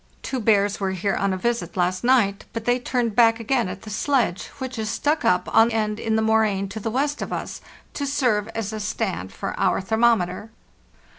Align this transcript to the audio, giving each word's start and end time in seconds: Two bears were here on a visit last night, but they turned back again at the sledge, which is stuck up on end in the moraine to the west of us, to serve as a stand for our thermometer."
Two 0.23 0.39
bears 0.39 0.79
were 0.79 0.93
here 0.93 1.13
on 1.13 1.31
a 1.31 1.37
visit 1.37 1.77
last 1.77 2.03
night, 2.03 2.45
but 2.53 2.65
they 2.65 2.79
turned 2.79 3.15
back 3.15 3.39
again 3.39 3.67
at 3.69 3.83
the 3.83 3.91
sledge, 3.91 4.47
which 4.57 4.79
is 4.79 4.89
stuck 4.89 5.23
up 5.23 5.47
on 5.55 5.69
end 5.69 5.99
in 5.99 6.15
the 6.15 6.23
moraine 6.23 6.67
to 6.69 6.79
the 6.79 6.89
west 6.89 7.21
of 7.21 7.31
us, 7.31 7.61
to 7.93 8.07
serve 8.07 8.47
as 8.55 8.73
a 8.73 8.79
stand 8.79 9.31
for 9.31 9.53
our 9.59 9.79
thermometer." 9.79 10.49